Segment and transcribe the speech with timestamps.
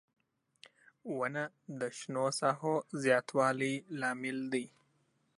[1.17, 1.43] •ونه
[1.79, 4.65] د شنو ساحو زیاتوالي لامل دی.